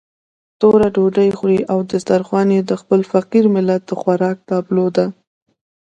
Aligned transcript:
توره 0.59 0.87
ډوډۍ 0.95 1.29
خوري 1.37 1.61
او 1.71 1.79
دسترخوان 1.91 2.47
يې 2.55 2.61
د 2.69 2.71
خپل 2.81 2.99
فقير 3.11 3.45
ملت 3.55 3.81
د 3.87 3.91
خوراک 4.01 4.37
تابلو 4.49 4.85
ده. 4.95 5.05